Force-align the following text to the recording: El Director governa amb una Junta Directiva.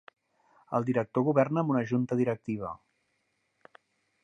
El 0.77 0.87
Director 0.87 1.25
governa 1.27 1.61
amb 1.63 1.75
una 1.75 1.85
Junta 1.93 2.19
Directiva. 2.23 2.73